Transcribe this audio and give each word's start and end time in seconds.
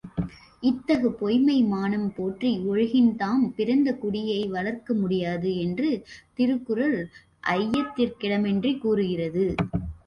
இத்தகு 0.63 1.09
பொய்ம்மை 1.19 1.57
மானம்போற்றி 1.67 2.51
ஒழுகின் 2.67 3.11
தாம் 3.15 3.45
பிறந்த 3.55 3.91
குடியை 4.01 4.41
வளர்க்கமுடியாது 4.55 5.51
என்று 5.59 5.91
திருக்குறள் 6.37 6.99
ஐயத்திர்கிடமின்றிக் 7.53 8.83
கூறுகிறது! 8.83 9.47